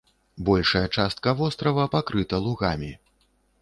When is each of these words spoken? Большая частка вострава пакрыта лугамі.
Большая 0.47 0.81
частка 0.97 1.35
вострава 1.43 1.87
пакрыта 1.99 2.43
лугамі. 2.49 2.93